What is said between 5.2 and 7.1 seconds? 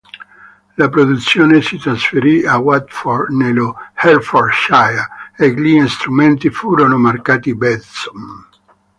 e gli strumenti furono